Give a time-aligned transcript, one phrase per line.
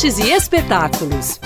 [0.00, 1.38] artes e espetáculos.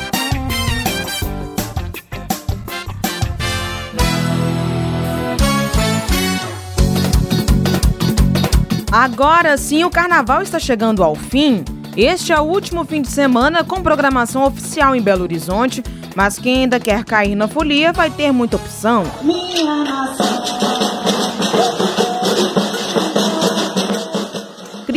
[8.92, 11.64] Agora sim, o carnaval está chegando ao fim.
[11.96, 15.82] Este é o último fim de semana com programação oficial em Belo Horizonte,
[16.14, 19.02] mas quem ainda quer cair na folia vai ter muita opção.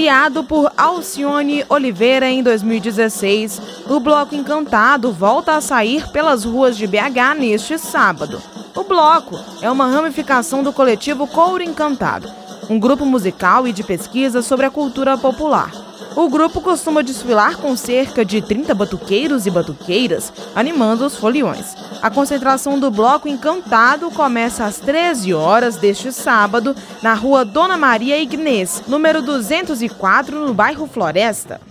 [0.07, 6.87] Criado por Alcione Oliveira em 2016, o Bloco Encantado volta a sair pelas ruas de
[6.87, 8.41] BH neste sábado.
[8.73, 12.31] O Bloco é uma ramificação do coletivo Couro Encantado
[12.69, 15.71] um grupo musical e de pesquisa sobre a cultura popular.
[16.17, 21.75] O grupo costuma desfilar com cerca de 30 batuqueiros e batuqueiras, animando os foliões.
[22.01, 28.19] A concentração do Bloco Encantado começa às 13 horas deste sábado, na rua Dona Maria
[28.19, 31.61] Ignês, número 204, no bairro Floresta.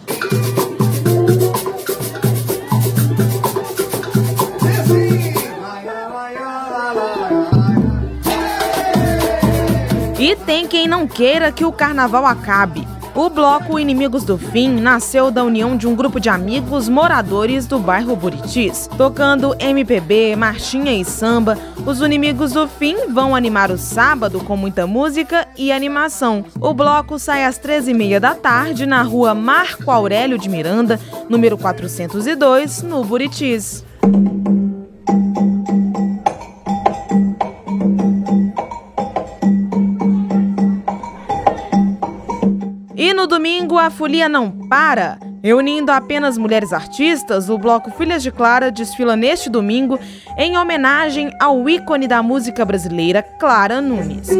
[10.20, 12.86] E tem quem não queira que o carnaval acabe.
[13.16, 17.78] O bloco Inimigos do Fim nasceu da união de um grupo de amigos moradores do
[17.78, 18.90] bairro Buritis.
[18.98, 24.86] Tocando MPB, marchinha e samba, os Inimigos do Fim vão animar o sábado com muita
[24.86, 26.44] música e animação.
[26.60, 32.82] O bloco sai às 13h30 da tarde na rua Marco Aurélio de Miranda, número 402,
[32.82, 33.82] no Buritis.
[42.98, 45.18] E no domingo a folia não para.
[45.42, 50.00] Reunindo apenas mulheres artistas, o bloco Filhas de Clara desfila neste domingo
[50.38, 54.30] em homenagem ao ícone da música brasileira, Clara Nunes.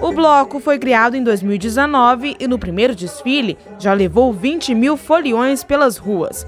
[0.00, 5.62] O bloco foi criado em 2019 e no primeiro desfile já levou 20 mil foliões
[5.62, 6.46] pelas ruas.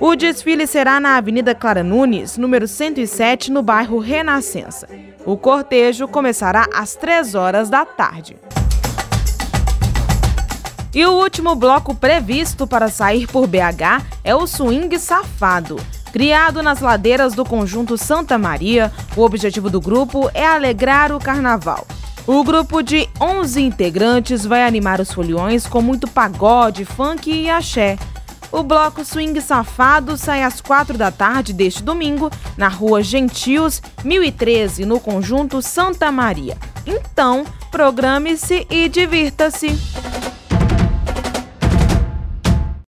[0.00, 4.88] O desfile será na Avenida Clara Nunes, número 107, no bairro Renascença.
[5.26, 8.34] O cortejo começará às 3 horas da tarde.
[10.94, 15.76] E o último bloco previsto para sair por BH é o Swing Safado.
[16.10, 21.86] Criado nas ladeiras do conjunto Santa Maria, o objetivo do grupo é alegrar o carnaval.
[22.26, 27.98] O grupo de 11 integrantes vai animar os foliões com muito pagode, funk e axé.
[28.52, 34.84] O bloco Swing Safado sai às quatro da tarde deste domingo, na rua Gentios, 1013,
[34.84, 36.56] no conjunto Santa Maria.
[36.84, 40.09] Então, programe-se e divirta-se!